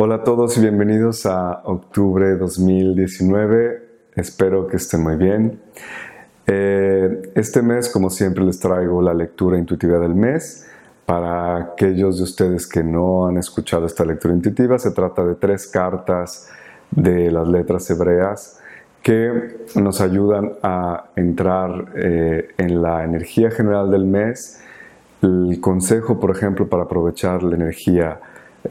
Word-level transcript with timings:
Hola 0.00 0.14
a 0.14 0.22
todos 0.22 0.56
y 0.56 0.60
bienvenidos 0.60 1.26
a 1.26 1.60
octubre 1.64 2.36
2019. 2.36 3.82
Espero 4.14 4.68
que 4.68 4.76
estén 4.76 5.02
muy 5.02 5.16
bien. 5.16 5.60
Eh, 6.46 7.32
este 7.34 7.62
mes, 7.62 7.88
como 7.88 8.08
siempre, 8.08 8.44
les 8.44 8.60
traigo 8.60 9.02
la 9.02 9.12
lectura 9.12 9.58
intuitiva 9.58 9.98
del 9.98 10.14
mes. 10.14 10.68
Para 11.04 11.56
aquellos 11.56 12.18
de 12.18 12.22
ustedes 12.22 12.68
que 12.68 12.84
no 12.84 13.26
han 13.26 13.38
escuchado 13.38 13.86
esta 13.86 14.04
lectura 14.04 14.34
intuitiva, 14.34 14.78
se 14.78 14.92
trata 14.92 15.24
de 15.24 15.34
tres 15.34 15.66
cartas 15.66 16.48
de 16.92 17.32
las 17.32 17.48
letras 17.48 17.90
hebreas 17.90 18.60
que 19.02 19.66
nos 19.74 20.00
ayudan 20.00 20.52
a 20.62 21.10
entrar 21.16 21.86
eh, 21.96 22.50
en 22.56 22.82
la 22.82 23.02
energía 23.02 23.50
general 23.50 23.90
del 23.90 24.04
mes. 24.04 24.62
El 25.22 25.58
consejo, 25.60 26.20
por 26.20 26.30
ejemplo, 26.30 26.68
para 26.68 26.84
aprovechar 26.84 27.42
la 27.42 27.56
energía 27.56 28.20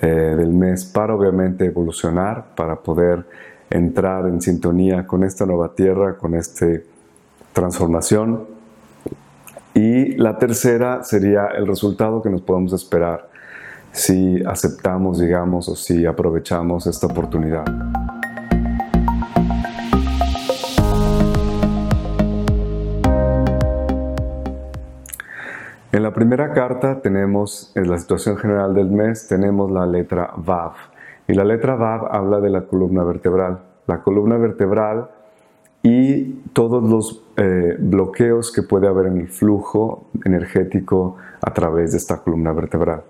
eh, 0.02 0.36
del 0.38 0.52
mes 0.52 0.86
para 0.86 1.16
obviamente 1.16 1.66
evolucionar, 1.66 2.56
para 2.56 2.76
poder 2.78 3.26
entrar 3.70 4.28
en 4.28 4.42
sintonía 4.42 5.06
con 5.06 5.24
esta 5.24 5.46
nueva 5.46 5.74
tierra, 5.74 6.18
con 6.18 6.36
esta 6.36 6.68
transformación. 7.54 8.46
Y 9.74 10.16
la 10.16 10.38
tercera 10.38 11.04
sería 11.04 11.48
el 11.48 11.68
resultado 11.68 12.22
que 12.22 12.30
nos 12.30 12.42
podemos 12.42 12.74
esperar 12.74 13.30
si 13.92 14.44
aceptamos, 14.46 15.20
digamos, 15.20 15.70
o 15.70 15.76
si 15.76 16.06
aprovechamos 16.06 16.88
esta 16.88 17.08
oportunidad. 17.08 17.66
En 25.94 26.04
la 26.04 26.14
primera 26.14 26.52
carta 26.52 27.02
tenemos, 27.02 27.72
en 27.76 27.90
la 27.90 27.98
situación 27.98 28.36
general 28.36 28.74
del 28.74 28.92
mes, 28.92 29.28
tenemos 29.28 29.72
la 29.72 29.86
letra 29.86 30.34
Vav. 30.36 30.74
Y 31.30 31.34
la 31.34 31.46
letra 31.46 31.76
Vav 31.76 32.14
habla 32.14 32.42
de 32.42 32.50
la 32.50 32.64
columna 32.64 33.06
vertebral. 33.06 33.60
La 33.88 34.02
columna 34.02 34.38
vertebral 34.38 35.10
y 35.84 36.42
todos 36.52 36.84
los 36.84 37.24
eh, 37.38 37.78
bloqueos 37.80 38.52
que 38.52 38.64
puede 38.64 38.88
haber 38.88 39.08
en 39.08 39.18
el 39.20 39.30
flujo 39.30 40.10
energético 40.26 41.16
a 41.42 41.54
través 41.54 41.92
de 41.92 41.98
esta 42.00 42.18
columna 42.18 42.52
vertebral. 42.52 43.04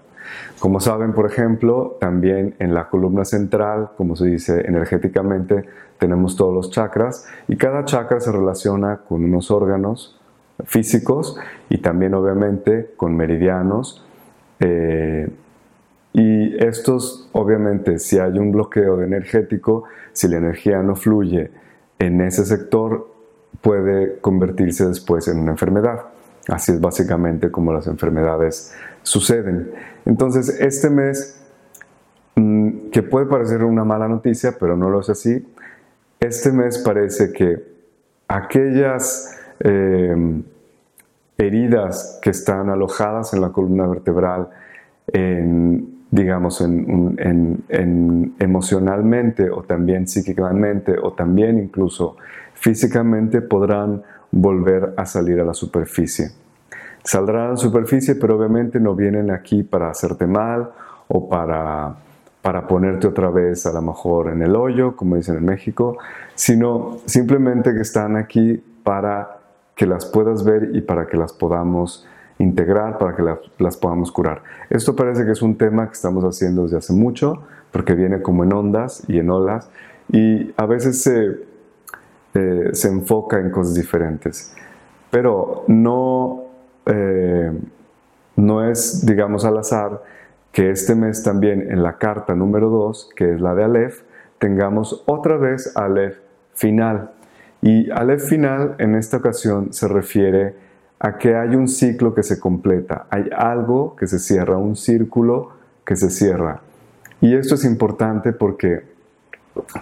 Como 0.60 0.80
saben, 0.80 1.14
por 1.14 1.26
ejemplo, 1.26 1.98
también 2.00 2.56
en 2.60 2.76
la 2.76 2.90
columna 2.90 3.26
central, 3.26 3.90
como 3.98 4.16
se 4.16 4.28
dice 4.28 4.62
energéticamente, 4.68 5.66
tenemos 5.98 6.36
todos 6.36 6.54
los 6.54 6.70
chakras 6.70 7.26
y 7.48 7.58
cada 7.58 7.86
chakra 7.86 8.20
se 8.20 8.32
relaciona 8.32 8.98
con 8.98 9.24
unos 9.24 9.50
órganos 9.50 10.17
físicos 10.68 11.40
y 11.70 11.80
también 11.80 12.14
obviamente 12.14 12.92
con 12.96 13.16
meridianos. 13.16 14.06
Eh, 14.60 15.28
y 16.14 16.64
estos, 16.64 17.30
obviamente, 17.32 17.98
si 17.98 18.20
hay 18.20 18.38
un 18.38 18.52
bloqueo 18.52 19.02
energético, 19.02 19.86
si 20.14 20.28
la 20.28 20.38
energía 20.38 20.84
no 20.84 20.96
fluye 20.96 21.50
en 22.00 22.22
ese 22.22 22.46
sector, 22.46 23.08
puede 23.62 24.20
convertirse 24.20 24.86
después 24.86 25.28
en 25.28 25.40
una 25.40 25.52
enfermedad. 25.52 26.02
Así 26.48 26.72
es 26.72 26.82
básicamente 26.82 27.50
como 27.50 27.74
las 27.74 27.88
enfermedades 27.88 28.74
suceden. 29.04 29.72
Entonces, 30.06 30.50
este 30.60 30.90
mes, 30.90 31.42
mm, 32.36 32.90
que 32.92 33.04
puede 33.04 33.26
parecer 33.26 33.64
una 33.64 33.84
mala 33.84 34.08
noticia, 34.08 34.56
pero 34.60 34.76
no 34.76 34.90
lo 34.90 35.00
es 35.00 35.10
así, 35.10 35.46
este 36.20 36.52
mes 36.52 36.80
parece 36.80 37.32
que 37.32 37.64
aquellas 38.28 39.38
Em, 39.60 40.44
heridas 41.38 42.20
que 42.22 42.32
están 42.32 42.70
alojadas 42.70 43.34
en 43.34 43.42
la 43.42 43.50
columna 43.50 43.88
vertebral, 43.88 44.50
digamos, 46.12 46.62
en, 46.62 48.36
emocionalmente 48.40 49.50
o 49.50 49.64
también 49.64 50.08
psíquicamente 50.08 50.96
o 51.02 51.14
también 51.14 51.60
incluso 51.60 52.18
físicamente 52.54 53.42
podrán 53.42 54.04
volver 54.32 54.94
a 54.98 55.06
salir 55.06 55.40
a 55.40 55.46
la 55.46 55.54
superficie. 55.54 56.32
Saldrán 57.04 57.48
a 57.48 57.50
la 57.52 57.58
superficie, 57.58 58.16
pero 58.16 58.38
obviamente 58.38 58.80
no 58.80 58.96
vienen 58.96 59.32
aquí 59.32 59.64
para 59.64 59.90
hacerte 59.90 60.28
mal 60.28 60.72
o 61.08 61.30
para, 61.30 61.96
para 62.42 62.68
ponerte 62.68 63.08
otra 63.08 63.30
vez 63.30 63.66
a 63.66 63.72
lo 63.72 63.82
mejor 63.82 64.30
en 64.30 64.42
el 64.42 64.56
hoyo, 64.56 64.96
como 64.96 65.16
dicen 65.16 65.38
en 65.38 65.46
México, 65.46 65.98
sino 66.36 66.98
simplemente 67.06 67.74
que 67.74 67.82
están 67.82 68.18
aquí 68.18 68.62
para 68.84 69.37
que 69.78 69.86
las 69.86 70.06
puedas 70.06 70.44
ver 70.44 70.72
y 70.74 70.82
para 70.82 71.08
que 71.08 71.16
las 71.16 71.32
podamos 71.32 72.06
integrar, 72.40 72.98
para 72.98 73.16
que 73.16 73.24
las, 73.60 73.78
podamos 73.78 74.12
curar. 74.12 74.42
Esto 74.70 74.96
parece 74.96 75.24
que 75.24 75.32
es 75.32 75.42
un 75.42 75.58
tema 75.58 75.88
que 75.88 75.94
estamos 75.94 76.24
haciendo 76.24 76.64
desde 76.64 76.78
hace 76.78 76.94
mucho, 76.94 77.44
porque 77.72 77.94
viene 77.94 78.22
como 78.22 78.44
en 78.44 78.54
ondas 78.54 79.04
y 79.08 79.20
en 79.20 79.30
olas, 79.30 79.70
y 80.12 80.52
a 80.58 80.66
veces 80.66 81.02
se, 81.02 81.38
eh, 82.34 82.70
se 82.74 82.88
enfoca 82.90 83.40
en 83.40 83.52
cosas 83.52 83.76
diferentes. 83.76 84.56
Pero 85.12 85.64
no, 85.68 86.44
eh, 86.86 87.52
no 88.36 88.70
es, 88.70 89.06
digamos, 89.06 89.46
al 89.46 89.58
azar 89.58 90.02
que 90.52 90.72
este 90.72 90.96
mes 90.96 91.24
también 91.24 91.72
en 91.72 91.84
la 91.84 91.98
carta 91.98 92.34
número 92.34 92.70
2, 92.70 93.12
que 93.16 93.34
es 93.34 93.42
la 93.42 93.54
de 93.54 93.64
Aleph, 93.64 94.02
tengamos 94.40 95.04
otra 95.06 95.38
vez 95.38 95.76
Aleph 95.78 96.18
final. 96.54 97.12
Y 97.62 97.90
Aleph 97.92 98.28
final 98.28 98.76
en 98.78 98.96
esta 98.96 99.18
ocasión 99.18 99.74
se 99.74 99.88
refiere 99.88 100.56
a 101.00 101.18
que 101.18 101.36
hay 101.36 101.56
un 101.56 101.68
ciclo 101.68 102.14
que 102.14 102.24
se 102.24 102.40
completa, 102.40 103.08
hay 103.10 103.30
algo 103.36 103.96
que 103.96 104.08
se 104.08 104.20
cierra, 104.20 104.58
un 104.58 104.76
círculo 104.76 105.52
que 105.86 105.96
se 105.96 106.10
cierra. 106.10 106.62
Y 107.22 107.36
esto 107.36 107.56
es 107.56 107.66
importante 107.66 108.32
porque 108.34 108.84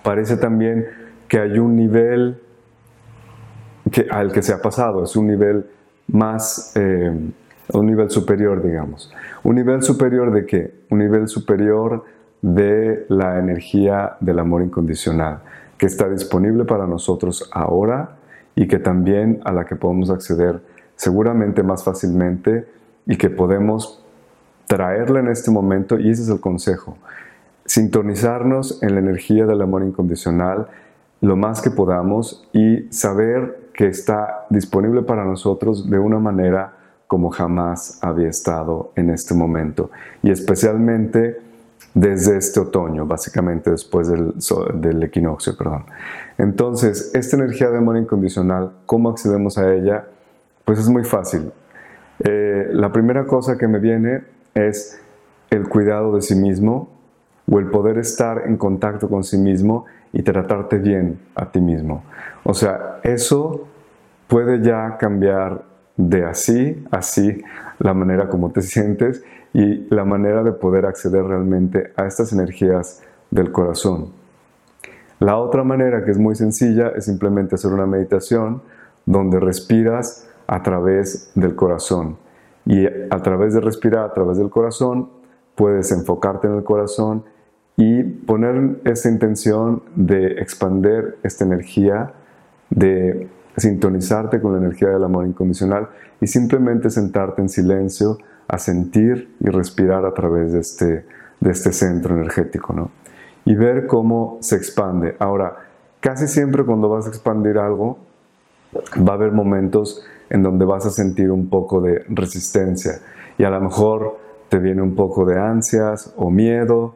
parece 0.03 0.38
también 0.38 0.85
que 1.28 1.40
hay 1.40 1.59
un 1.59 1.75
nivel 1.75 2.41
que, 3.91 4.08
al 4.09 4.31
que 4.31 4.41
se 4.41 4.53
ha 4.53 4.62
pasado, 4.62 5.03
es 5.03 5.16
un 5.16 5.28
nivel 5.28 5.66
más, 6.08 6.74
eh, 6.75 7.12
un 7.74 7.85
nivel 7.85 8.09
superior, 8.09 8.64
digamos. 8.64 9.14
¿Un 9.44 9.56
nivel 9.56 9.81
superior 9.84 10.31
de 10.31 10.46
qué? 10.46 10.74
Un 10.90 11.00
nivel 11.00 11.28
superior 11.28 12.03
de 12.41 13.06
la 13.09 13.40
energía 13.40 14.18
del 14.19 14.40
amor 14.40 14.62
incondicional 14.62 15.40
que 15.78 15.86
está 15.86 16.09
disponible 16.09 16.66
para 16.66 16.88
nosotros 16.88 17.50
ahora 17.52 18.18
y 18.56 18.68
que 18.68 18.80
también 18.80 19.41
a 19.44 19.52
la 19.52 19.66
que 19.66 19.75
podemos 19.75 20.09
acceder 20.09 20.62
seguramente 20.96 21.63
más 21.63 21.84
fácilmente 21.84 22.68
y 23.06 23.18
que 23.18 23.30
podemos 23.30 24.02
traerla 24.68 25.19
en 25.19 25.28
este 25.28 25.52
momento 25.52 26.00
y 26.00 26.09
ese 26.09 26.24
es 26.24 26.30
el 26.30 26.40
consejo. 26.40 26.97
Sintonizarnos 27.66 28.81
en 28.81 28.94
la 28.94 29.00
energía 29.00 29.46
del 29.46 29.62
amor 29.62 29.84
incondicional 29.84 30.68
lo 31.22 31.35
más 31.35 31.62
que 31.62 31.72
podamos 31.72 32.47
y 32.53 32.88
saber 32.91 33.69
que 33.74 33.88
está 33.88 34.46
disponible 34.50 35.02
para 35.02 35.25
nosotros 35.25 35.90
de 35.90 36.00
una 36.00 36.19
manera 36.19 36.74
como 37.08 37.30
jamás 37.30 38.00
había 38.02 38.30
estado 38.30 38.91
en 38.96 39.09
este 39.09 39.34
momento 39.34 39.91
y 40.24 40.31
especialmente 40.31 41.40
desde 41.95 42.38
este 42.38 42.59
otoño, 42.59 43.06
básicamente 43.06 43.72
después 43.72 44.09
del, 44.09 45.03
equinoccio, 45.03 45.57
perdón. 45.57 45.85
Entonces, 46.38 47.16
esta 47.16 47.38
energía 47.38 47.69
de 47.69 47.78
amor 47.78 47.97
incondicional, 47.97 48.73
¿cómo 48.85 49.09
accedemos 49.09 49.57
a 49.57 49.73
ella? 49.73 50.05
Pues 50.66 50.78
es 50.78 50.89
muy 50.89 51.05
fácil. 51.05 51.51
Eh, 52.19 52.67
la 52.73 52.91
primera 52.91 53.25
cosa 53.25 53.57
que 53.57 53.67
me 53.67 53.79
viene 53.79 54.23
es 54.53 55.00
el 55.50 55.69
cuidado 55.69 56.13
de 56.16 56.22
sí 56.22 56.35
mismo 56.35 56.89
o 57.50 57.59
el 57.59 57.67
poder 57.67 57.97
estar 57.97 58.44
en 58.45 58.57
contacto 58.57 59.07
con 59.07 59.23
sí 59.23 59.38
mismo 59.38 59.85
y 60.11 60.22
tratarte 60.22 60.78
bien 60.79 61.19
a 61.34 61.50
ti 61.50 61.61
mismo. 61.61 62.03
O 62.44 62.53
sea, 62.53 63.00
eso 63.03 63.67
puede 64.28 64.61
ya 64.61 64.97
cambiar 64.97 65.63
de 65.95 66.25
así, 66.25 66.85
así, 66.91 67.41
la 67.79 67.94
manera 67.94 68.28
como 68.28 68.51
te 68.51 68.61
sientes 68.61 69.23
y 69.55 69.88
la 69.89 70.03
manera 70.03 70.43
de 70.43 70.51
poder 70.51 70.85
acceder 70.85 71.23
realmente 71.23 71.93
a 71.95 72.05
estas 72.05 72.33
energías 72.33 73.02
del 73.31 73.53
corazón. 73.53 74.09
La 75.19 75.37
otra 75.37 75.63
manera 75.63 76.03
que 76.03 76.11
es 76.11 76.17
muy 76.17 76.35
sencilla 76.35 76.90
es 76.90 77.05
simplemente 77.05 77.55
hacer 77.55 77.72
una 77.72 77.85
meditación 77.85 78.61
donde 79.05 79.40
respiras 79.40 80.28
a 80.46 80.61
través 80.61 81.31
del 81.35 81.55
corazón. 81.55 82.17
Y 82.66 82.85
a 82.85 83.23
través 83.23 83.53
de 83.53 83.61
respirar 83.61 84.03
a 84.03 84.13
través 84.13 84.37
del 84.37 84.49
corazón, 84.49 85.09
puedes 85.55 85.90
enfocarte 85.93 86.47
en 86.47 86.55
el 86.55 86.63
corazón 86.66 87.23
y 87.78 88.03
poner 88.03 88.81
esa 88.84 89.09
intención 89.09 89.84
de 89.96 90.34
expander 90.34 91.17
esta 91.23 91.46
energía, 91.46 92.11
de 92.69 93.29
sintonizarte 93.55 94.41
con 94.41 94.51
la 94.51 94.58
energía 94.58 94.90
del 94.90 95.05
amor 95.05 95.25
incondicional 95.25 95.87
y 96.19 96.28
simplemente 96.28 96.90
sentarte 96.90 97.41
en 97.41 97.47
silencio 97.47 98.17
a 98.47 98.58
sentir 98.58 99.36
y 99.40 99.50
respirar 99.50 100.06
a 100.06 100.14
través 100.14 100.53
de 100.53 100.59
este, 100.59 101.06
de 101.40 101.52
este 101.52 101.72
centro 101.72 102.16
energético, 102.16 102.74
¿no? 102.74 102.92
Y 103.46 103.56
ver 103.56 103.88
cómo 103.88 104.38
se 104.42 104.56
expande. 104.56 105.16
Ahora, 105.20 105.56
casi 106.00 106.28
siempre 106.28 106.64
cuando 106.64 106.90
vas 106.90 107.06
a 107.06 107.09
expandir 107.09 107.58
algo, 107.58 108.00
va 108.97 109.14
a 109.14 109.16
haber 109.16 109.32
momentos 109.32 110.03
en 110.30 110.44
donde 110.44 110.66
vas 110.66 110.86
a 110.86 110.90
sentir 110.90 111.32
un 111.32 111.50
poco 111.50 111.82
de 111.82 112.03
resistencia 112.09 113.00
y 113.38 113.44
a 113.44 113.50
lo 113.50 113.62
mejor 113.62 114.18
te 114.50 114.59
viene 114.59 114.82
un 114.82 114.96
poco 114.96 115.26
de 115.26 115.40
ansias 115.40 116.14
o 116.18 116.30
miedo 116.30 116.96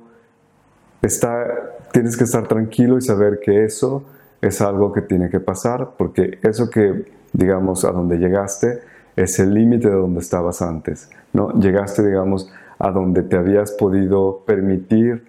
está, 1.01 1.46
tienes 1.92 2.18
que 2.18 2.24
estar 2.24 2.48
tranquilo 2.48 2.98
y 2.98 3.01
saber 3.01 3.40
que 3.44 3.63
eso 3.63 4.04
es 4.42 4.62
algo 4.62 4.92
que 4.92 5.01
tiene 5.01 5.30
que 5.30 5.40
pasar, 5.40 5.92
porque 5.98 6.40
eso 6.44 6.69
que, 6.69 7.06
digamos, 7.34 7.86
a 7.86 7.92
donde 7.92 8.18
llegaste 8.18 8.81
es 9.24 9.38
el 9.39 9.54
límite 9.54 9.89
de 9.89 9.95
donde 9.95 10.21
estabas 10.21 10.62
antes, 10.62 11.10
¿no? 11.33 11.51
Llegaste, 11.60 12.06
digamos, 12.06 12.51
a 12.77 12.92
donde 12.92 13.24
te 13.24 13.36
habías 13.36 13.74
podido 13.74 14.44
permitir 14.45 15.25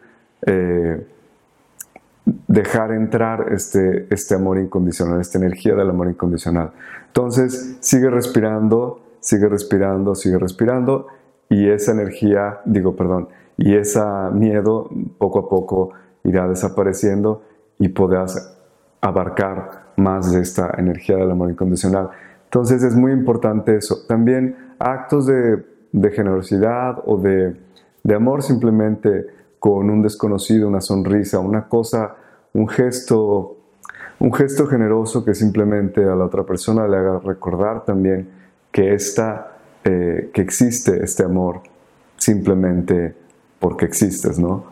eh, 0.47 1.05
dejar 2.47 2.93
entrar 2.93 3.53
este, 3.53 4.07
este 4.15 4.37
amor 4.37 4.59
incondicional, 4.59 5.21
esta 5.21 5.39
energía 5.39 5.75
del 5.75 5.91
amor 5.91 6.09
incondicional. 6.09 6.71
Entonces, 7.09 7.79
sigue 7.81 8.09
respirando, 8.11 9.01
sigue 9.19 9.49
respirando, 9.49 10.15
sigue 10.15 10.39
respirando, 10.39 11.09
y 11.49 11.69
esa 11.69 11.91
energía, 11.91 12.61
digo, 12.65 12.95
perdón, 12.95 13.29
y 13.57 13.75
ese 13.75 14.01
miedo 14.33 14.89
poco 15.19 15.41
a 15.41 15.49
poco 15.49 15.91
irá 16.23 16.47
desapareciendo 16.47 17.43
y 17.81 17.89
podrás 17.89 18.57
abarcar 19.01 19.91
más 19.97 20.33
de 20.33 20.43
esta 20.43 20.75
energía 20.79 21.17
del 21.17 21.33
amor 21.33 21.51
incondicional. 21.51 22.11
Entonces 22.51 22.83
es 22.83 22.97
muy 22.97 23.13
importante 23.13 23.77
eso. 23.77 24.05
También 24.09 24.57
actos 24.81 25.27
de, 25.27 25.63
generosidad 26.11 27.01
o 27.07 27.17
de, 27.17 27.55
amor 28.13 28.43
simplemente 28.43 29.29
con 29.61 29.89
un 29.89 30.03
desconocido, 30.03 30.67
una 30.67 30.81
sonrisa, 30.81 31.39
una 31.39 31.69
cosa, 31.69 32.17
un 32.53 32.67
gesto, 32.67 33.57
un 34.19 34.33
gesto 34.35 34.67
generoso 34.67 35.25
que 35.25 35.33
simplemente 35.33 36.03
a 36.03 36.17
la 36.17 36.25
otra 36.25 36.43
persona 36.43 36.89
le 36.89 36.97
haga 36.97 37.21
recordar 37.21 37.85
también 37.85 38.29
que, 38.73 38.95
esta, 38.95 39.59
eh, 39.85 40.31
que 40.35 40.43
existe 40.43 41.05
este 41.05 41.23
amor 41.23 41.61
simplemente 42.17 43.15
porque 43.61 43.85
existes, 43.85 44.41
¿no? 44.41 44.65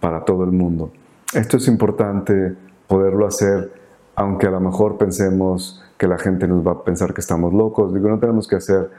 Para 0.00 0.22
todo 0.26 0.44
el 0.44 0.52
mundo. 0.52 0.92
Esto 1.32 1.56
es 1.56 1.66
importante 1.66 2.54
poderlo 2.86 3.26
hacer, 3.26 3.72
aunque 4.16 4.48
a 4.48 4.50
lo 4.50 4.60
mejor 4.60 4.98
pensemos 4.98 5.81
que 6.02 6.08
la 6.08 6.18
gente 6.18 6.48
nos 6.48 6.66
va 6.66 6.72
a 6.72 6.82
pensar 6.82 7.14
que 7.14 7.20
estamos 7.20 7.52
locos. 7.52 7.94
Digo, 7.94 8.08
no 8.08 8.18
tenemos 8.18 8.48
que 8.48 8.56
hacer 8.56 8.90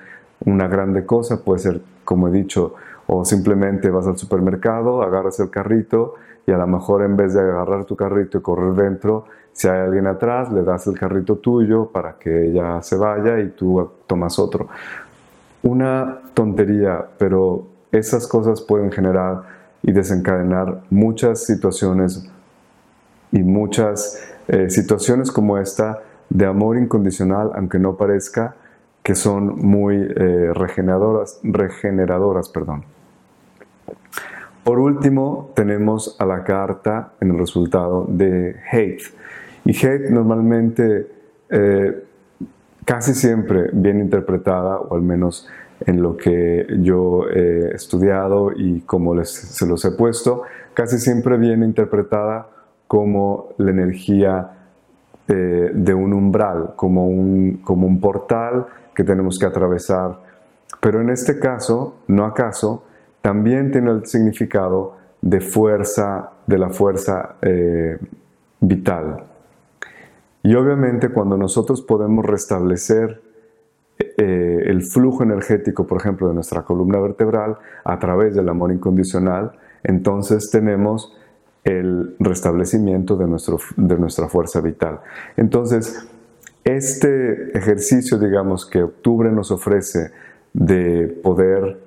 una 0.46 0.70
grande 0.70 1.06
cosa, 1.06 1.44
puede 1.44 1.60
ser, 1.60 1.82
como 2.06 2.30
he 2.30 2.32
dicho, 2.32 2.76
o 3.08 3.26
simplemente 3.26 3.90
vas 3.90 4.08
al 4.08 4.18
supermercado, 4.18 5.02
agarras 5.04 5.38
el 5.42 5.50
carrito 5.50 6.16
y 6.48 6.54
a 6.54 6.58
lo 6.58 6.66
mejor 6.66 7.04
en 7.04 7.18
vez 7.18 7.34
de 7.34 7.42
agarrar 7.42 7.84
tu 7.84 7.98
carrito 7.98 8.38
y 8.38 8.42
correr 8.42 8.72
dentro, 8.72 9.26
si 9.52 9.68
hay 9.68 9.82
alguien 9.82 10.08
atrás, 10.08 10.50
le 10.54 10.64
das 10.64 10.88
el 10.88 10.98
carrito 10.98 11.36
tuyo 11.36 11.88
para 11.88 12.14
que 12.14 12.46
ella 12.48 12.82
se 12.82 12.96
vaya 12.96 13.38
y 13.42 13.50
tú 13.50 13.86
tomas 14.08 14.40
otro. 14.40 14.70
Una 15.62 16.20
tontería, 16.34 17.06
pero 17.18 17.68
esas 17.92 18.26
cosas 18.28 18.62
pueden 18.62 18.94
generar 18.94 19.42
y 19.82 19.92
desencadenar 19.92 20.84
muchas 20.90 21.44
situaciones 21.44 22.30
y 23.34 23.40
muchas 23.40 24.24
eh, 24.48 24.70
situaciones 24.70 25.34
como 25.34 25.58
esta 25.58 26.00
de 26.34 26.48
amor 26.48 26.78
incondicional, 26.78 27.52
aunque 27.54 27.78
no 27.78 27.96
parezca, 27.96 28.56
que 29.04 29.14
son 29.14 29.60
muy 29.60 29.96
eh, 29.96 30.52
regeneradoras, 30.54 31.40
regeneradoras. 31.44 32.50
Perdón. 32.50 32.84
Por 34.64 34.80
último, 34.80 35.52
tenemos 35.56 36.16
a 36.20 36.26
la 36.26 36.44
carta 36.44 37.14
en 37.22 37.32
el 37.32 37.38
resultado 37.38 38.08
de 38.10 38.56
hate. 38.72 39.04
Y 39.66 39.76
hate 39.86 40.10
normalmente, 40.10 41.08
eh, 41.50 42.04
casi 42.84 43.14
siempre 43.14 43.70
bien 43.72 44.00
interpretada, 44.00 44.80
o 44.80 44.96
al 44.96 45.04
menos 45.04 45.48
en 45.86 46.02
lo 46.02 46.18
que 46.18 46.66
yo 46.80 47.28
he 47.30 47.76
estudiado 47.76 48.52
y 48.56 48.82
como 48.82 49.24
se 49.24 49.68
los 49.68 49.86
he 49.86 49.92
puesto, 49.92 50.44
casi 50.74 50.98
siempre 50.98 51.38
viene 51.38 51.66
interpretada 51.66 52.48
como 52.88 53.50
la 53.58 53.72
energía 53.72 54.63
de 55.28 55.94
un 55.94 56.14
umbral, 56.14 56.74
como 56.76 57.08
un, 57.08 57.62
como 57.64 57.88
un 57.88 58.00
portal 58.00 58.66
que 58.94 59.04
tenemos 59.04 59.40
que 59.40 59.46
atravesar. 59.46 60.20
Pero 60.82 61.02
en 61.02 61.10
este 61.10 61.40
caso, 61.40 62.00
no 62.08 62.26
acaso, 62.26 62.84
también 63.22 63.72
tiene 63.72 63.92
el 63.92 64.06
significado 64.06 64.98
de 65.22 65.40
fuerza, 65.40 66.32
de 66.46 66.58
la 66.58 66.70
fuerza 66.70 67.36
eh, 67.42 67.98
vital. 68.60 69.24
Y 70.44 70.56
obviamente 70.56 71.10
cuando 71.10 71.38
nosotros 71.38 71.82
podemos 71.82 72.26
restablecer 72.26 73.22
eh, 73.98 74.64
el 74.66 74.84
flujo 74.84 75.24
energético, 75.24 75.88
por 75.88 76.02
ejemplo, 76.02 76.28
de 76.28 76.34
nuestra 76.34 76.64
columna 76.64 77.00
vertebral 77.00 77.58
a 77.86 77.98
través 77.98 78.36
del 78.36 78.50
amor 78.50 78.74
incondicional, 78.74 79.54
entonces 79.84 80.50
tenemos 80.52 81.16
el 81.64 82.16
restablecimiento 82.20 83.16
de, 83.16 83.28
nuestro, 83.28 83.58
de 83.78 83.98
nuestra 83.98 84.28
fuerza 84.28 84.62
vital. 84.62 85.00
Entonces, 85.38 86.06
este 86.64 87.58
ejercicio, 87.58 88.18
digamos, 88.18 88.66
que 88.66 88.84
octubre 88.84 89.32
nos 89.32 89.52
ofrece 89.52 90.12
de 90.54 91.08
poder, 91.24 91.80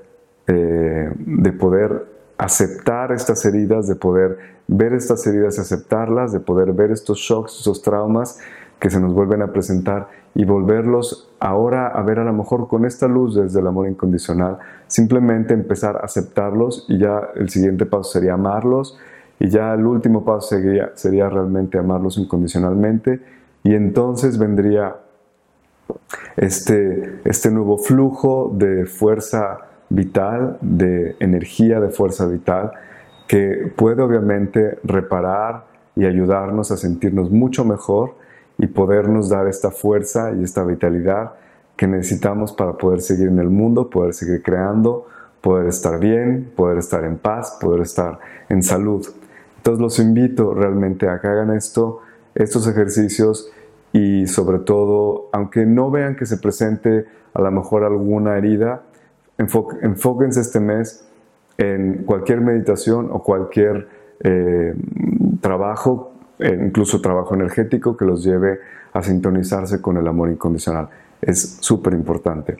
eh, 0.46 1.11
de 1.14 1.52
poder 1.52 2.06
aceptar 2.38 3.12
estas 3.12 3.44
heridas, 3.44 3.87
de 3.87 3.96
poder 3.96 4.38
ver 4.67 4.93
estas 4.93 5.26
heridas 5.26 5.58
y 5.58 5.61
aceptarlas, 5.61 6.32
de 6.32 6.40
poder 6.40 6.72
ver 6.72 6.90
estos 6.90 7.19
shocks, 7.19 7.56
estos 7.58 7.82
traumas 7.82 8.38
que 8.79 8.90
se 8.90 9.00
nos 9.00 9.14
vuelven 9.14 9.40
a 9.43 9.52
presentar 9.52 10.08
y 10.34 10.44
volverlos 10.44 11.31
ahora 11.40 11.88
a 11.88 12.02
ver 12.02 12.19
a 12.19 12.25
lo 12.25 12.32
mejor 12.32 12.69
con 12.69 12.84
esta 12.84 13.08
luz 13.08 13.34
desde 13.34 13.61
el 13.61 13.67
amor 13.67 13.88
incondicional, 13.88 14.58
simplemente 14.87 15.55
empezar 15.55 15.96
a 15.96 16.00
aceptarlos 16.00 16.84
y 16.88 16.99
ya 16.99 17.31
el 17.37 17.49
siguiente 17.49 17.87
paso 17.87 18.11
sería 18.12 18.34
amarlos 18.34 18.99
y 19.38 19.49
ya 19.49 19.75
el 19.75 19.87
último 19.87 20.25
paso 20.25 20.56
sería, 20.56 20.93
sería 20.94 21.29
realmente 21.29 21.79
amarlos 21.79 22.19
incondicionalmente 22.19 23.21
y 23.62 23.75
entonces 23.75 24.38
vendría 24.38 24.97
este, 26.37 27.21
este 27.25 27.50
nuevo 27.50 27.79
flujo 27.79 28.53
de 28.55 28.87
fuerza 28.87 29.59
vital, 29.88 30.59
de 30.61 31.17
energía 31.21 31.81
de 31.81 31.91
fuerza 31.91 32.27
vital, 32.27 32.73
que 33.27 33.73
puede 33.77 34.03
obviamente 34.03 34.79
reparar 34.85 35.65
y 35.94 36.05
ayudarnos 36.05 36.71
a 36.71 36.77
sentirnos 36.77 37.31
mucho 37.31 37.65
mejor 37.65 38.15
y 38.59 38.67
podernos 38.69 39.29
dar 39.29 39.49
esta 39.49 39.71
fuerza 39.71 40.32
y 40.32 40.44
esta 40.44 40.65
vitalidad 40.65 41.32
que 41.77 41.87
necesitamos 41.87 42.53
para 42.53 42.73
poder 42.75 43.00
seguir 43.00 43.29
en 43.29 43.39
el 43.39 43.50
mundo, 43.50 43.91
poder 43.91 44.15
seguir 44.15 44.43
creando, 44.43 45.06
poder 45.41 45.69
estar 45.69 45.99
bien, 45.99 46.53
poder 46.56 46.79
estar 46.79 47.05
en 47.05 47.19
paz, 47.19 47.59
poder 47.61 47.82
estar 47.82 48.19
en 48.49 48.62
salud. 48.62 49.06
Entonces 49.67 49.83
los 49.83 49.99
invito 49.99 50.55
realmente 50.55 51.08
a 51.08 51.20
que 51.20 51.27
hagan 51.27 51.51
esto, 51.51 52.01
estos 52.37 52.69
ejercicios 52.69 53.51
y 53.93 54.29
sobre 54.29 54.61
todo, 54.61 55.29
aunque 55.32 55.67
no 55.67 55.91
vean 55.91 56.15
que 56.15 56.25
se 56.25 56.37
presente 56.37 57.06
a 57.35 57.43
lo 57.43 57.51
mejor 57.51 57.82
alguna 57.82 58.39
herida, 58.39 58.82
enfóquense 59.39 60.41
este 60.41 60.61
mes 60.61 61.05
en 61.58 62.05
cualquier 62.05 62.43
meditación 62.43 63.08
o 63.11 63.25
cualquier 63.25 63.89
eh, 64.20 64.73
trabajo 65.41 66.13
eh, 66.39 66.56
incluso 66.65 67.01
trabajo 67.01 67.35
energético 67.35 67.96
que 67.96 68.05
los 68.05 68.23
lleve 68.23 68.61
a 68.93 69.03
sintonizarse 69.03 69.82
con 69.82 69.96
el 69.96 70.06
amor 70.06 70.31
incondicional. 70.31 70.91
Es 71.20 71.58
súper 71.58 71.94
importante. 71.94 72.56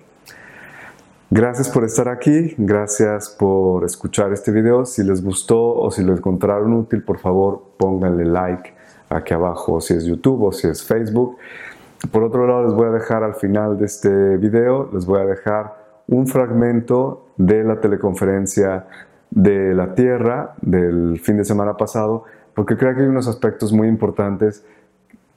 Gracias 1.31 1.69
por 1.69 1.83
estar 1.83 2.09
aquí, 2.09 2.55
gracias 2.57 3.31
por 3.31 3.85
escuchar 3.85 4.33
este 4.33 4.53
video. 4.53 4.85
Si 4.85 5.03
les 5.03 5.25
gustó 5.25 5.75
o 5.75 5.91
si 5.91 6.05
lo 6.05 6.13
encontraron 6.13 6.73
útil, 6.73 7.03
por 7.03 7.19
favor 7.19 7.63
pónganle 7.77 8.25
like 8.27 8.73
aquí 9.09 9.35
abajo 9.35 9.81
si 9.81 9.95
es 9.95 10.05
YouTube 10.05 10.45
o 10.45 10.53
si 10.53 10.69
es 10.69 10.85
Facebook. 10.85 11.37
Por 12.13 12.23
otro 12.23 12.47
lado, 12.47 12.65
les 12.67 12.75
voy 12.75 12.87
a 12.87 12.91
dejar 12.91 13.25
al 13.25 13.35
final 13.35 13.77
de 13.77 13.87
este 13.87 14.37
video, 14.37 14.89
les 14.93 15.05
voy 15.05 15.21
a 15.21 15.25
dejar 15.25 15.75
un 16.07 16.29
fragmento 16.29 17.27
de 17.37 17.65
la 17.65 17.81
teleconferencia 17.81 18.87
de 19.29 19.75
la 19.75 19.97
Tierra 19.97 20.55
del 20.63 21.19
fin 21.19 21.39
de 21.39 21.45
semana 21.45 21.77
pasado 21.77 22.23
porque 22.55 22.77
creo 22.77 22.95
que 22.95 23.03
hay 23.03 23.09
unos 23.09 23.27
aspectos 23.27 23.73
muy 23.73 23.89
importantes 23.89 24.65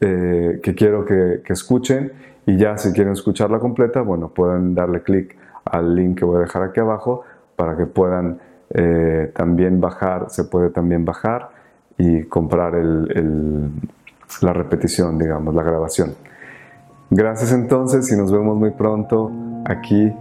eh, 0.01 0.60
que 0.62 0.75
quiero 0.75 1.03
que, 1.03 1.41
escuchen 1.48 2.13
y 2.46 2.58
ya 2.58 2.77
si 2.77 2.93
quieren 2.93 3.13
escucharla 3.13 3.58
completa, 3.58 4.01
bueno, 4.01 4.29
pueden 4.29 4.75
darle 4.75 5.01
clic 5.01 5.36
al 5.72 5.96
link 5.96 6.20
que 6.20 6.26
voy 6.26 6.38
a 6.38 6.40
dejar 6.42 6.64
aquí 6.64 6.80
abajo 6.80 7.24
para 7.56 7.76
que 7.76 7.86
puedan 7.86 8.40
eh, 8.72 9.32
también 9.36 9.82
bajar, 9.82 10.30
se 10.30 10.44
puede 10.44 10.70
también 10.70 11.06
bajar 11.06 11.50
y 11.98 12.24
comprar 12.24 12.74
la 12.76 14.54
repetición, 14.54 15.18
digamos, 15.18 15.54
la 15.54 15.64
grabación. 15.64 16.14
Gracias 17.10 17.52
entonces 17.52 18.12
y 18.12 18.16
nos 18.16 18.32
vemos 18.32 18.56
muy 18.56 18.72
pronto 18.72 19.32
aquí 19.66 20.14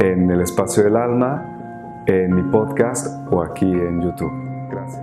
en 0.00 0.30
el 0.30 0.40
espacio 0.40 0.82
del 0.82 0.96
alma, 0.96 2.02
en 2.06 2.34
mi 2.34 2.42
podcast 2.50 3.30
o 3.30 3.42
aquí 3.42 3.70
en 3.70 4.00
YouTube. 4.00 4.32
Gracias. 4.70 5.02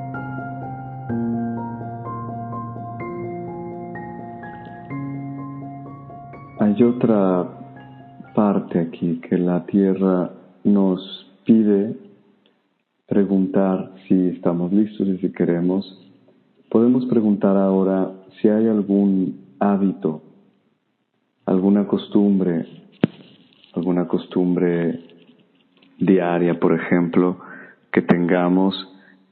Hay 6.59 6.83
otra 6.83 7.58
parte 8.33 8.79
aquí 8.79 9.19
que 9.21 9.37
la 9.37 9.65
Tierra 9.65 10.31
nos 10.63 11.31
pide 11.45 11.95
preguntar 13.07 13.91
si 14.07 14.27
estamos 14.27 14.71
listos 14.71 15.07
y 15.07 15.17
si 15.17 15.31
queremos, 15.31 15.83
podemos 16.69 17.05
preguntar 17.05 17.57
ahora 17.57 18.11
si 18.39 18.47
hay 18.47 18.67
algún 18.67 19.55
hábito, 19.59 20.21
alguna 21.45 21.87
costumbre, 21.87 22.65
alguna 23.73 24.07
costumbre 24.07 24.99
diaria, 25.97 26.59
por 26.59 26.73
ejemplo, 26.73 27.39
que 27.91 28.01
tengamos 28.01 28.75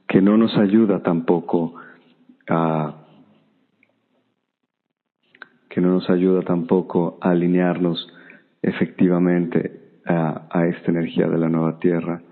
que 0.08 0.20
no 0.20 0.36
nos 0.36 0.56
ayuda 0.56 1.02
tampoco 1.02 1.74
a 2.48 2.94
que 5.68 5.80
no 5.80 5.90
nos 5.90 6.10
ayuda 6.10 6.42
tampoco 6.42 7.18
a 7.20 7.30
alinearnos 7.30 8.08
efectivamente 8.62 10.00
a, 10.06 10.66
esta 10.66 10.90
energía 10.90 11.28
de 11.28 11.38
la 11.38 11.48
nueva 11.48 11.78
tierra 11.78 12.22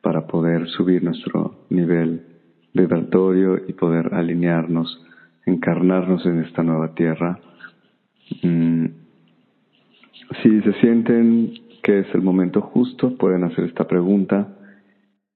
para 0.00 0.26
poder 0.26 0.68
subir 0.68 1.02
nuestro 1.02 1.66
nivel 1.70 2.22
vibratorio 2.72 3.60
y 3.66 3.72
poder 3.72 4.14
alinearnos, 4.14 5.04
encarnarnos 5.46 6.24
en 6.26 6.42
esta 6.42 6.62
nueva 6.62 6.94
tierra. 6.94 7.38
Mm, 8.42 8.86
si 10.42 10.60
se 10.62 10.72
sienten 10.80 11.54
que 11.82 12.00
es 12.00 12.14
el 12.14 12.22
momento 12.22 12.60
justo, 12.60 13.16
pueden 13.16 13.44
hacer 13.44 13.64
esta 13.64 13.86
pregunta 13.86 14.48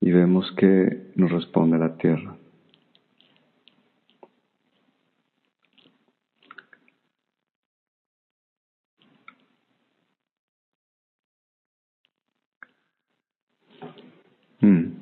y 0.01 0.11
vemos 0.11 0.51
que 0.57 1.11
nos 1.17 1.31
responde 1.31 1.79
la 1.79 1.97
tierra. 1.97 2.37
Mm. 14.61 14.93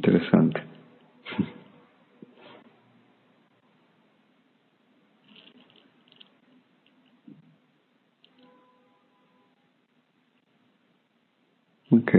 Interesante. 0.00 0.62
Ok. 11.92 12.12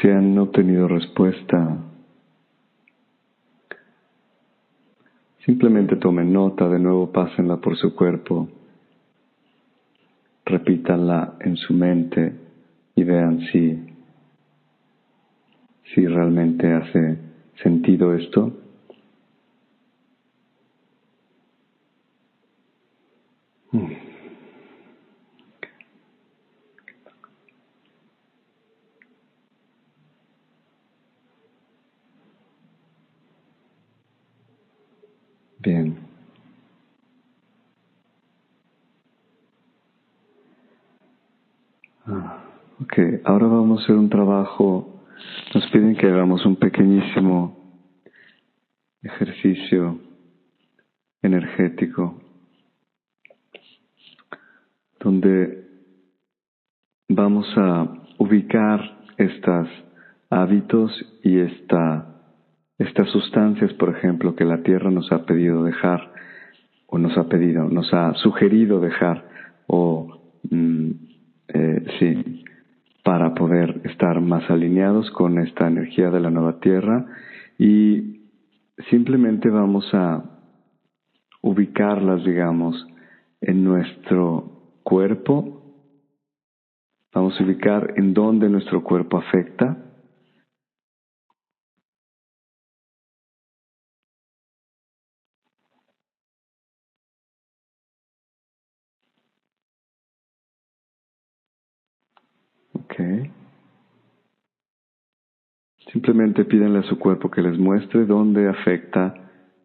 Si 0.00 0.08
han 0.10 0.38
obtenido 0.38 0.86
respuesta, 0.86 1.78
simplemente 5.46 5.96
tomen 5.96 6.30
nota, 6.30 6.68
de 6.68 6.78
nuevo 6.78 7.10
pásenla 7.10 7.56
por 7.56 7.78
su 7.78 7.94
cuerpo, 7.96 8.50
repítanla 10.44 11.36
en 11.40 11.56
su 11.56 11.72
mente 11.72 12.34
y 12.94 13.02
vean 13.02 13.40
si, 13.50 13.87
si 15.94 16.06
realmente 16.06 16.72
hace 16.72 17.18
sentido 17.62 18.14
esto. 18.14 18.52
Bien. 35.60 35.98
Ah. 42.06 42.44
Ahora 43.24 43.46
vamos 43.46 43.80
a 43.80 43.84
hacer 43.84 43.96
un 43.96 44.08
trabajo. 44.08 44.97
Nos 45.54 45.66
piden 45.70 45.96
que 45.96 46.06
hagamos 46.06 46.44
un 46.46 46.56
pequeñísimo 46.56 47.58
ejercicio 49.02 49.98
energético 51.22 52.20
donde 55.00 55.64
vamos 57.08 57.46
a 57.56 57.88
ubicar 58.18 58.98
estos 59.16 59.68
hábitos 60.30 60.92
y 61.22 61.38
esta, 61.38 62.20
estas 62.78 63.08
sustancias, 63.10 63.72
por 63.74 63.96
ejemplo, 63.96 64.34
que 64.34 64.44
la 64.44 64.62
Tierra 64.62 64.90
nos 64.90 65.10
ha 65.12 65.24
pedido 65.24 65.64
dejar, 65.64 66.12
o 66.86 66.98
nos 66.98 67.16
ha 67.16 67.28
pedido, 67.28 67.68
nos 67.68 67.92
ha 67.94 68.14
sugerido 68.14 68.80
dejar, 68.80 69.24
o 69.66 70.20
mm, 70.50 70.90
eh, 71.48 71.84
sí, 71.98 72.44
para 73.08 73.32
poder 73.32 73.80
estar 73.84 74.20
más 74.20 74.50
alineados 74.50 75.10
con 75.12 75.38
esta 75.38 75.66
energía 75.66 76.10
de 76.10 76.20
la 76.20 76.30
nueva 76.30 76.60
tierra 76.60 77.06
y 77.58 78.20
simplemente 78.90 79.48
vamos 79.48 79.88
a 79.94 80.24
ubicarlas, 81.40 82.22
digamos, 82.22 82.86
en 83.40 83.64
nuestro 83.64 84.74
cuerpo. 84.82 85.62
Vamos 87.14 87.40
a 87.40 87.44
ubicar 87.44 87.94
en 87.96 88.12
dónde 88.12 88.50
nuestro 88.50 88.84
cuerpo 88.84 89.16
afecta 89.16 89.87
Simplemente 105.92 106.44
pídenle 106.44 106.80
a 106.80 106.82
su 106.82 106.98
cuerpo 106.98 107.30
que 107.30 107.42
les 107.42 107.58
muestre 107.58 108.04
dónde 108.04 108.48
afecta 108.48 109.14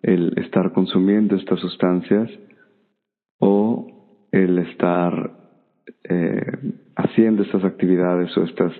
el 0.02 0.38
estar 0.38 0.72
consumiendo 0.72 1.36
estas 1.36 1.60
sustancias 1.60 2.30
o 3.40 4.28
el 4.32 4.60
estar 4.60 5.32
eh, 6.04 6.52
haciendo 6.96 7.44
estas 7.44 7.64
actividades 7.64 8.36
o 8.38 8.44
estas 8.44 8.72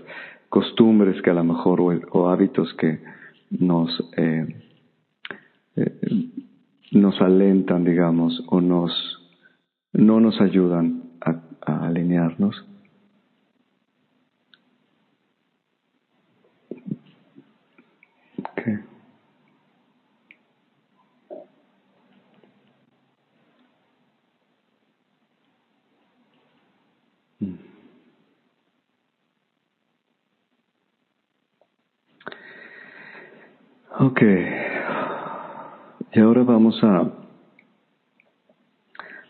costumbres 0.50 1.22
que 1.22 1.32
a 1.32 1.34
lo 1.34 1.44
mejor 1.44 1.82
o, 2.12 2.30
hábitos 2.30 2.74
que 2.76 3.00
nos 3.50 3.90
eh, 4.18 4.48
eh, 5.76 6.00
nos 6.92 7.20
alentan 7.22 7.84
digamos 7.84 8.42
o 8.48 8.62
nos 8.62 8.92
no 9.94 10.20
nos 10.20 10.40
ayudan 10.40 11.04
a 11.22 11.88
alinearnos 11.88 12.73
Ok. 34.00 34.22
Y 36.14 36.20
ahora 36.20 36.42
vamos 36.42 36.84
a 36.84 37.12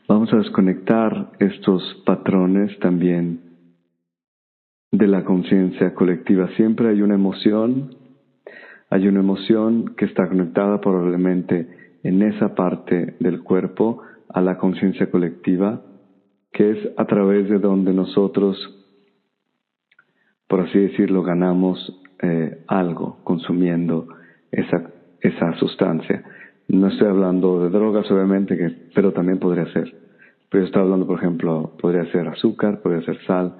vamos 0.07 0.31
a 0.31 0.37
desconectar 0.37 1.31
estos 1.39 2.01
patrones 2.05 2.79
también 2.79 3.41
de 4.89 5.07
la 5.07 5.25
conciencia 5.25 5.93
colectiva. 5.93 6.47
Siempre 6.55 6.87
hay 6.87 7.01
una 7.01 7.15
emoción, 7.15 7.97
hay 8.89 9.09
una 9.09 9.19
emoción 9.19 9.95
que 9.97 10.05
está 10.05 10.29
conectada 10.29 10.79
probablemente 10.79 11.97
en 12.03 12.21
esa 12.21 12.55
parte 12.55 13.17
del 13.19 13.43
cuerpo 13.43 14.01
a 14.29 14.39
la 14.39 14.57
conciencia 14.57 15.11
colectiva, 15.11 15.81
que 16.53 16.71
es 16.71 16.77
a 16.95 17.03
través 17.03 17.49
de 17.49 17.59
donde 17.59 17.93
nosotros, 17.93 18.57
por 20.47 20.61
así 20.61 20.79
decirlo, 20.79 21.21
ganamos 21.21 22.01
eh, 22.21 22.63
algo 22.67 23.19
consumiendo 23.25 24.07
esa, 24.53 24.83
esa 25.21 25.53
sustancia. 25.57 26.23
No 26.67 26.87
estoy 26.87 27.07
hablando 27.07 27.63
de 27.63 27.69
drogas, 27.69 28.09
obviamente, 28.11 28.57
que, 28.57 28.71
pero 28.95 29.11
también 29.11 29.39
podría 29.39 29.65
ser. 29.73 29.91
Pero 30.49 30.65
estoy 30.65 30.83
hablando, 30.83 31.07
por 31.07 31.17
ejemplo, 31.17 31.75
podría 31.81 32.05
ser 32.11 32.27
azúcar, 32.27 32.81
podría 32.81 33.03
ser 33.05 33.17
sal, 33.25 33.55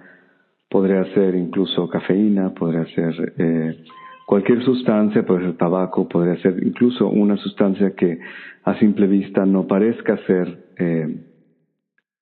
podría 0.70 1.04
ser 1.14 1.36
incluso 1.36 1.88
cafeína, 1.90 2.54
podría 2.54 2.86
ser 2.94 3.34
eh, 3.38 3.84
cualquier 4.26 4.64
sustancia, 4.64 5.26
puede 5.26 5.46
ser 5.46 5.58
tabaco, 5.58 6.08
podría 6.08 6.36
ser 6.42 6.64
incluso 6.64 7.10
una 7.10 7.38
sustancia 7.38 7.92
que 7.96 8.20
a 8.64 8.78
simple 8.80 9.08
vista 9.08 9.46
no 9.46 9.68
parezca 9.68 10.18
ser 10.26 10.74
eh, 10.78 11.18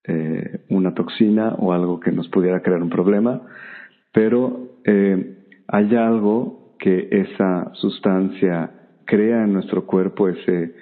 eh, 0.06 0.60
una 0.70 0.94
toxina 0.94 1.56
o 1.60 1.74
algo 1.74 2.00
que 2.00 2.12
nos 2.12 2.28
pudiera 2.30 2.62
crear 2.62 2.82
un 2.82 2.90
problema, 2.90 3.42
pero 4.12 4.68
hay 5.68 5.96
algo 5.96 6.61
que 6.82 7.10
esa 7.12 7.72
sustancia 7.76 8.72
crea 9.06 9.44
en 9.44 9.54
nuestro 9.54 9.86
cuerpo 9.86 10.28
ese, 10.28 10.74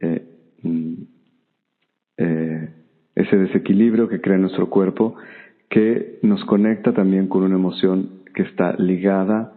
eh, 0.00 0.28
mm, 0.62 0.94
eh, 2.16 2.70
ese 3.14 3.36
desequilibrio 3.36 4.08
que 4.08 4.20
crea 4.20 4.34
en 4.34 4.42
nuestro 4.42 4.68
cuerpo, 4.68 5.14
que 5.70 6.18
nos 6.22 6.44
conecta 6.46 6.92
también 6.92 7.28
con 7.28 7.44
una 7.44 7.54
emoción 7.54 8.24
que 8.34 8.42
está 8.42 8.74
ligada 8.76 9.52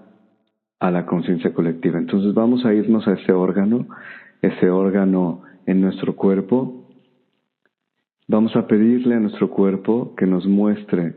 a 0.80 0.92
la 0.92 1.08
conciencia 1.08 1.54
colectiva. 1.56 1.98
Entonces 1.98 2.36
vamos 2.36 2.66
a 2.66 2.74
irnos 2.74 3.08
a 3.08 3.14
ese 3.14 3.32
órgano, 3.32 3.88
ese 4.44 4.70
órgano 4.70 5.42
en 5.66 5.82
nuestro 5.82 6.16
cuerpo. 6.16 6.88
Vamos 8.28 8.56
a 8.56 8.68
pedirle 8.68 9.16
a 9.16 9.20
nuestro 9.20 9.50
cuerpo 9.50 10.14
que 10.16 10.28
nos 10.28 10.46
muestre 10.46 11.16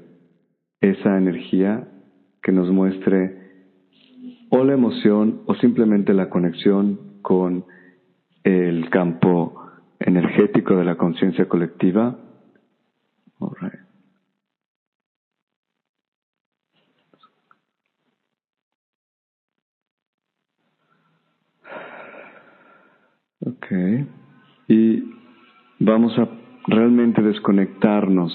esa 0.81 1.19
energía, 1.19 1.89
que 2.43 2.53
nos 2.53 2.71
muestre 2.71 3.32
o 4.51 4.65
la 4.65 4.75
emoción 4.75 5.43
o 5.47 5.55
simplemente 5.57 6.15
la 6.15 6.29
conexión 6.29 7.21
con 7.23 7.65
el 8.45 8.91
campo 8.91 9.63
energético 9.99 10.77
de 10.77 10.85
la 10.85 10.97
conciencia 10.97 11.49
colectiva. 11.49 12.17
Ok. 23.45 23.67
Y 24.69 25.03
vamos 25.81 26.17
a 26.19 26.29
realmente 26.67 27.23
desconectarnos 27.23 28.33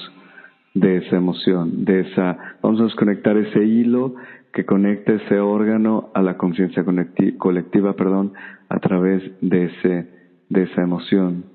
de 0.74 0.98
esa 0.98 1.16
emoción, 1.16 1.86
de 1.86 2.02
esa, 2.02 2.38
vamos 2.62 2.82
a 2.82 2.84
desconectar 2.84 3.38
ese 3.38 3.64
hilo 3.64 4.16
que 4.58 4.66
conecta 4.66 5.14
ese 5.14 5.40
órgano 5.40 6.10
a 6.16 6.24
la 6.24 6.36
conciencia 6.36 6.84
colectiva, 7.38 7.94
perdón, 7.94 8.34
a 8.70 8.80
través 8.80 9.22
de 9.40 9.66
ese, 9.66 10.10
de 10.50 10.64
esa 10.64 10.82
emoción. 10.82 11.46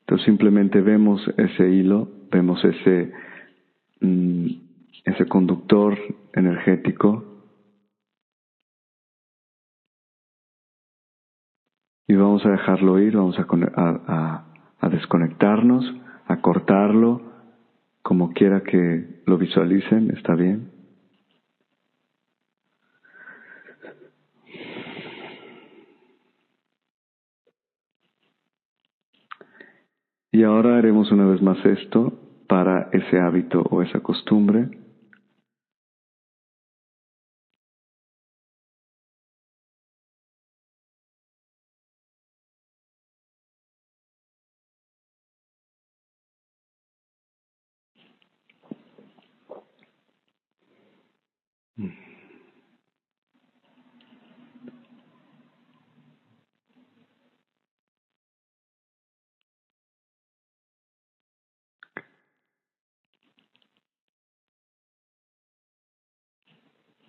Entonces 0.00 0.26
simplemente 0.26 0.80
vemos 0.80 1.22
ese 1.36 1.70
hilo, 1.70 2.08
vemos 2.32 2.64
ese, 2.64 3.12
mm, 4.00 4.46
ese 5.04 5.26
conductor 5.26 5.96
energético 6.32 7.44
y 12.08 12.16
vamos 12.16 12.44
a 12.44 12.50
dejarlo 12.50 12.98
ir, 12.98 13.14
vamos 13.14 13.38
a, 13.38 14.44
a, 14.80 14.88
desconectarnos, 14.88 15.94
a 16.26 16.40
cortarlo, 16.40 17.22
como 18.02 18.32
quiera 18.32 18.64
que 18.64 19.22
lo 19.26 19.38
visualicen, 19.38 20.10
está 20.10 20.34
bien. 20.34 20.71
Y 30.34 30.44
ahora 30.44 30.78
haremos 30.78 31.12
una 31.12 31.26
vez 31.26 31.42
más 31.42 31.58
esto 31.66 32.10
para 32.48 32.88
ese 32.92 33.20
hábito 33.20 33.62
o 33.68 33.82
esa 33.82 34.00
costumbre. 34.00 34.81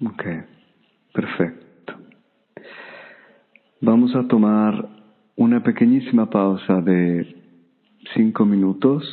Ok, 0.02 0.24
perfecto. 1.14 1.94
Vamos 3.82 4.16
a 4.16 4.28
tomar 4.28 4.90
una 5.36 5.62
pequeñísima 5.64 6.30
pausa 6.30 6.82
de 6.82 7.36
cinco 8.14 8.46
minutos 8.46 9.04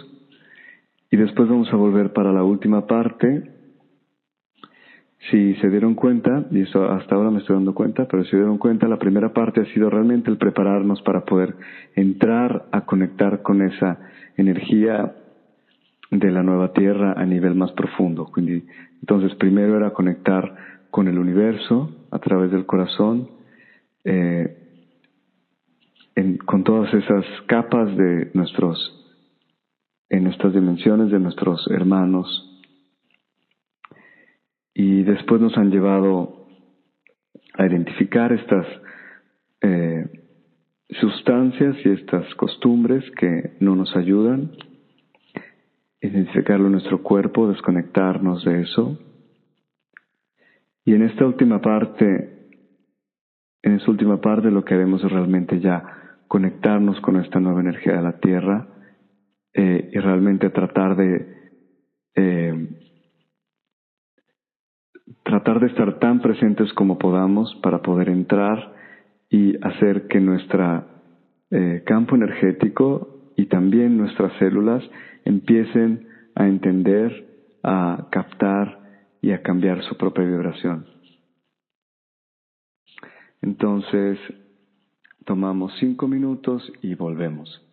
y 1.11 1.17
después 1.17 1.49
vamos 1.49 1.73
a 1.73 1.77
volver 1.77 2.13
para 2.13 2.33
la 2.33 2.45
última 2.45 2.87
parte. 2.87 3.51
Si 5.31 5.55
se 5.57 5.69
dieron 5.69 5.95
cuenta, 5.95 6.47
y 6.51 6.63
eso 6.63 6.91
hasta 6.91 7.15
ahora 7.15 7.31
me 7.31 7.41
estoy 7.41 7.57
dando 7.57 7.75
cuenta, 7.75 8.07
pero 8.09 8.25
si 8.25 8.31
se 8.31 8.37
dieron 8.37 8.59
cuenta, 8.59 8.89
la 8.89 8.99
primera 8.99 9.33
parte 9.33 9.61
ha 9.61 9.67
sido 9.67 9.91
realmente 9.91 10.31
el 10.31 10.39
prepararnos 10.39 11.03
para 11.03 11.25
poder 11.25 11.57
entrar 11.95 12.67
a 12.73 12.83
conectar 12.87 13.43
con 13.43 13.61
esa 13.63 13.99
energía 14.37 15.15
de 16.11 16.31
la 16.31 16.43
nueva 16.43 16.73
tierra 16.73 17.13
a 17.17 17.25
nivel 17.27 17.55
más 17.55 17.73
profundo. 17.73 18.31
Entonces, 19.01 19.35
primero 19.37 19.77
era 19.77 19.91
conectar 19.91 20.55
con 20.91 21.09
el 21.09 21.19
universo 21.19 21.91
a 22.11 22.19
través 22.19 22.51
del 22.51 22.67
corazón, 22.67 23.29
eh, 24.05 24.57
con 26.45 26.65
todas 26.65 26.93
esas 26.93 27.25
capas 27.47 27.97
de 27.97 28.31
nuestros, 28.35 28.79
en 30.09 30.25
nuestras 30.25 30.53
dimensiones 30.53 31.11
de 31.11 31.19
nuestros 31.19 31.67
hermanos. 31.71 32.47
Y 34.75 35.03
después 35.05 35.41
nos 35.41 35.57
han 35.57 35.71
llevado 35.71 36.47
a 37.55 37.67
identificar 37.67 38.33
estas 38.33 38.67
eh, 39.63 40.07
sustancias 41.01 41.77
y 41.85 41.91
estas 41.91 42.35
costumbres 42.35 43.05
que 43.13 43.57
no 43.61 43.77
nos 43.77 43.95
ayudan, 43.97 44.53
identificarlo 46.01 46.67
en 46.67 46.73
nuestro 46.73 47.03
cuerpo, 47.03 47.49
desconectarnos 47.49 48.45
de 48.45 48.63
eso 48.63 48.99
y 50.85 50.95
en 50.95 51.03
esta 51.03 51.27
última 51.27 51.61
parte, 51.61 52.49
en 53.63 53.73
esta 53.75 53.91
última 53.91 54.21
parte 54.21 54.51
lo 54.51 54.65
que 54.65 54.75
haremos 54.75 55.05
es 55.05 55.11
realmente 55.11 55.61
ya 55.61 55.85
conectarnos 56.29 57.01
con 57.01 57.17
esta 57.17 57.41
nueva 57.41 57.61
energía 57.61 57.95
de 57.95 58.03
la 58.03 58.19
Tierra 58.21 58.69
eh, 59.53 59.91
y 59.93 59.99
realmente 59.99 60.51
tratar 60.51 60.97
de 60.97 61.41
eh, 62.15 62.69
tratar 65.25 65.61
de 65.61 65.67
estar 65.67 65.99
tan 65.99 66.21
presentes 66.21 66.73
como 66.73 66.99
podamos 66.99 67.55
para 67.63 67.83
poder 67.83 68.09
entrar 68.09 68.75
y 69.29 69.57
hacer 69.65 70.09
que 70.09 70.21
nuestro 70.21 70.85
eh, 71.51 71.83
campo 71.87 72.17
energético 72.17 73.33
y 73.37 73.47
también 73.47 73.97
nuestras 73.97 74.33
células 74.39 74.83
empiecen 75.25 76.09
a 76.35 76.47
entender, 76.47 77.27
a 77.63 78.09
captar 78.11 78.80
y 79.23 79.33
a 79.33 79.43
cambiar 79.43 79.83
su 79.85 79.97
propia 79.97 80.25
vibración. 80.25 80.87
Entonces, 83.43 84.19
tomamos 85.25 85.73
cinco 85.79 86.09
minutos 86.09 86.73
y 86.83 86.95
volvemos. 86.95 87.70